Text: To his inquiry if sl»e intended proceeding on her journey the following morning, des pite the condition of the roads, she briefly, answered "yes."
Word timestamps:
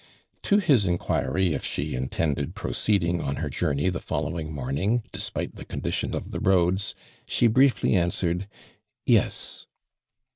To 0.41 0.57
his 0.57 0.87
inquiry 0.87 1.53
if 1.53 1.63
sl»e 1.63 1.93
intended 1.93 2.55
proceeding 2.55 3.21
on 3.21 3.35
her 3.35 3.51
journey 3.51 3.87
the 3.89 3.99
following 3.99 4.51
morning, 4.51 5.03
des 5.11 5.29
pite 5.31 5.53
the 5.57 5.63
condition 5.63 6.15
of 6.15 6.31
the 6.31 6.39
roads, 6.39 6.95
she 7.27 7.45
briefly, 7.45 7.93
answered 7.95 8.47
"yes." 9.05 9.67